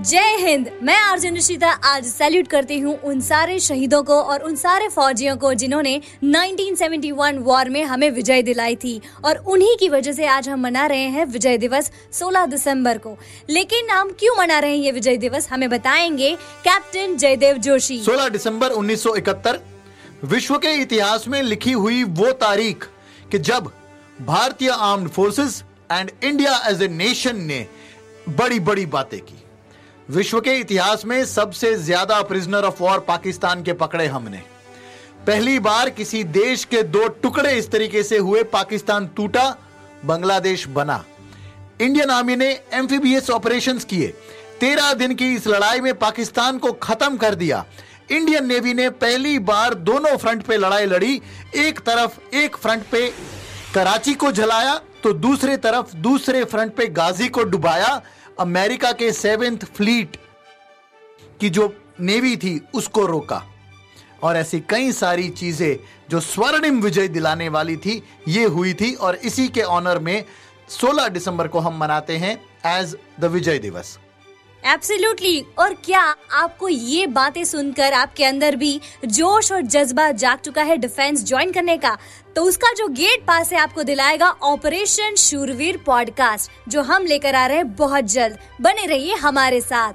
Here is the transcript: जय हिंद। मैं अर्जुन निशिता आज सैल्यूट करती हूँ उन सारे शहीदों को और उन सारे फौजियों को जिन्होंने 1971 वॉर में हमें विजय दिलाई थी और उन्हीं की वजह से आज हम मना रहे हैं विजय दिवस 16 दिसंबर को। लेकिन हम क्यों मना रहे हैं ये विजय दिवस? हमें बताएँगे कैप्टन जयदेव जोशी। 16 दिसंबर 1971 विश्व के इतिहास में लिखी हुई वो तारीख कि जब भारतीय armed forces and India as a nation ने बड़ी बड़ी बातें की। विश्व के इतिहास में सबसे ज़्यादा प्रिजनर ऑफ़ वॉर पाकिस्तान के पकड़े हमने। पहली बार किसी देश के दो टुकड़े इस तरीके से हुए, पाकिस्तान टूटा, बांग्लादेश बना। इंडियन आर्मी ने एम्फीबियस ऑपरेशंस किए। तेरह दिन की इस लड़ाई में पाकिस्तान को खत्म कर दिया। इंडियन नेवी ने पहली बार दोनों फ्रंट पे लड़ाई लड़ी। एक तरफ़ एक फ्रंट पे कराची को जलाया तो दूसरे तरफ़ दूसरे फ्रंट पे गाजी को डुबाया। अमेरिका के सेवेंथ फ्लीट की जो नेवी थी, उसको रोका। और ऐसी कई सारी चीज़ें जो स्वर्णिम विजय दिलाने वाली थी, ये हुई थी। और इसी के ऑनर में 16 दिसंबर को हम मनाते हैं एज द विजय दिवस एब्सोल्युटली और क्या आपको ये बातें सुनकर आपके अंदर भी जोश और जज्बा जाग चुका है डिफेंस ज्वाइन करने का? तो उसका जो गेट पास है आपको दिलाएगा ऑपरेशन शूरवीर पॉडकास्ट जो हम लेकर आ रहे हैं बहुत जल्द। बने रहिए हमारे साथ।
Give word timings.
जय 0.00 0.36
हिंद। 0.38 0.70
मैं 0.82 0.96
अर्जुन 0.96 1.32
निशिता 1.32 1.70
आज 1.84 2.04
सैल्यूट 2.06 2.46
करती 2.48 2.78
हूँ 2.78 2.94
उन 3.00 3.20
सारे 3.20 3.58
शहीदों 3.60 4.02
को 4.02 4.14
और 4.14 4.42
उन 4.42 4.54
सारे 4.56 4.88
फौजियों 4.88 5.36
को 5.36 5.52
जिन्होंने 5.54 6.00
1971 6.24 7.38
वॉर 7.38 7.68
में 7.68 7.82
हमें 7.84 8.10
विजय 8.10 8.42
दिलाई 8.42 8.76
थी 8.76 9.00
और 9.24 9.36
उन्हीं 9.46 9.76
की 9.76 9.88
वजह 9.88 10.12
से 10.12 10.26
आज 10.26 10.48
हम 10.48 10.60
मना 10.60 10.86
रहे 10.86 11.08
हैं 11.08 11.24
विजय 11.24 11.58
दिवस 11.58 11.90
16 12.12 12.46
दिसंबर 12.46 12.98
को। 12.98 13.16
लेकिन 13.50 13.90
हम 13.90 14.10
क्यों 14.20 14.36
मना 14.38 14.58
रहे 14.58 14.70
हैं 14.70 14.78
ये 14.78 14.92
विजय 14.92 15.16
दिवस? 15.16 15.48
हमें 15.48 15.68
बताएँगे 15.70 16.34
कैप्टन 16.64 17.16
जयदेव 17.16 17.58
जोशी। 17.58 18.00
16 18.04 18.28
दिसंबर 18.28 18.72
1971 18.72 19.60
विश्व 20.24 20.56
के 20.56 20.74
इतिहास 20.82 21.28
में 21.28 21.42
लिखी 21.42 21.72
हुई 21.72 22.02
वो 22.04 22.32
तारीख 22.38 22.88
कि 23.32 23.38
जब 23.40 23.70
भारतीय 24.22 24.70
armed 24.70 25.08
forces 25.10 25.62
and 25.92 26.10
India 26.24 26.60
as 26.68 26.82
a 26.82 26.88
nation 26.88 27.42
ने 27.42 27.66
बड़ी 28.28 28.60
बड़ी 28.60 28.86
बातें 28.88 29.20
की। 29.20 29.42
विश्व 30.10 30.38
के 30.40 30.50
इतिहास 30.50 31.04
में 31.06 31.24
सबसे 31.24 31.74
ज़्यादा 31.76 32.20
प्रिजनर 32.22 32.64
ऑफ़ 32.64 32.82
वॉर 32.82 33.00
पाकिस्तान 33.08 33.62
के 33.62 33.72
पकड़े 33.72 34.06
हमने। 34.06 34.40
पहली 35.26 35.58
बार 35.58 35.90
किसी 35.90 36.22
देश 36.26 36.64
के 36.64 36.82
दो 36.84 37.06
टुकड़े 37.22 37.52
इस 37.52 37.70
तरीके 37.70 38.02
से 38.02 38.18
हुए, 38.18 38.42
पाकिस्तान 38.44 39.06
टूटा, 39.16 39.44
बांग्लादेश 40.04 40.66
बना। 40.68 41.04
इंडियन 41.80 42.10
आर्मी 42.10 42.36
ने 42.36 42.50
एम्फीबियस 42.74 43.30
ऑपरेशंस 43.30 43.84
किए। 43.84 44.08
तेरह 44.60 44.92
दिन 44.94 45.14
की 45.14 45.32
इस 45.34 45.46
लड़ाई 45.46 45.80
में 45.80 45.94
पाकिस्तान 45.98 46.58
को 46.58 46.72
खत्म 46.72 47.16
कर 47.16 47.34
दिया। 47.34 47.64
इंडियन 48.10 48.46
नेवी 48.46 48.74
ने 48.74 48.90
पहली 48.90 49.38
बार 49.40 49.74
दोनों 49.74 50.16
फ्रंट 50.16 50.42
पे 50.42 50.56
लड़ाई 50.56 50.86
लड़ी। 50.88 51.20
एक 51.56 51.80
तरफ़ 51.80 52.34
एक 52.36 52.56
फ्रंट 52.56 52.82
पे 52.82 53.08
कराची 53.74 54.14
को 54.14 54.32
जलाया 54.32 54.80
तो 55.02 55.12
दूसरे 55.14 55.56
तरफ़ 55.58 55.94
दूसरे 55.98 56.44
फ्रंट 56.44 56.74
पे 56.74 56.86
गाजी 56.88 57.28
को 57.28 57.42
डुबाया। 57.44 58.00
अमेरिका 58.40 58.92
के 58.92 59.12
सेवेंथ 59.12 59.58
फ्लीट 59.58 60.16
की 61.40 61.50
जो 61.50 61.72
नेवी 62.00 62.36
थी, 62.36 62.60
उसको 62.74 63.06
रोका। 63.06 63.42
और 64.22 64.36
ऐसी 64.36 64.60
कई 64.60 64.92
सारी 64.92 65.28
चीज़ें 65.28 65.76
जो 66.10 66.20
स्वर्णिम 66.20 66.80
विजय 66.82 67.08
दिलाने 67.08 67.48
वाली 67.48 67.76
थी, 67.76 68.02
ये 68.28 68.44
हुई 68.44 68.74
थी। 68.74 68.94
और 68.94 69.14
इसी 69.14 69.48
के 69.48 69.62
ऑनर 69.62 69.98
में 69.98 70.24
16 70.70 71.08
दिसंबर 71.08 71.48
को 71.48 71.58
हम 71.58 71.78
मनाते 71.78 72.16
हैं 72.16 72.34
एज 72.66 72.96
द 73.20 73.24
विजय 73.24 73.58
दिवस 73.58 73.98
एब्सोल्युटली 74.66 75.44
और 75.58 75.74
क्या 75.74 76.00
आपको 76.32 76.68
ये 76.68 77.06
बातें 77.06 77.44
सुनकर 77.44 77.92
आपके 77.92 78.24
अंदर 78.24 78.56
भी 78.56 78.80
जोश 79.04 79.52
और 79.52 79.62
जज्बा 79.62 80.10
जाग 80.10 80.38
चुका 80.38 80.62
है 80.62 80.76
डिफेंस 80.76 81.24
ज्वाइन 81.24 81.52
करने 81.52 81.76
का? 81.76 81.96
तो 82.36 82.42
उसका 82.42 82.72
जो 82.72 82.88
गेट 82.88 83.26
पास 83.26 83.52
है 83.52 83.58
आपको 83.58 83.82
दिलाएगा 83.82 84.30
ऑपरेशन 84.30 85.14
शूरवीर 85.14 85.76
पॉडकास्ट 85.86 86.50
जो 86.68 86.82
हम 86.82 87.06
लेकर 87.06 87.34
आ 87.34 87.46
रहे 87.46 87.56
हैं 87.56 87.74
बहुत 87.76 88.04
जल्द। 88.04 88.38
बने 88.60 88.86
रहिए 88.86 89.14
हमारे 89.14 89.60
साथ। 89.60 89.92